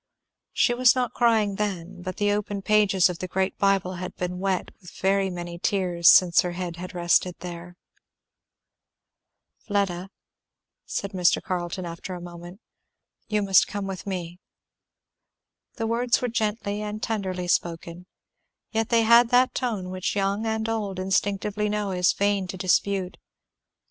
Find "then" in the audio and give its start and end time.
1.57-2.01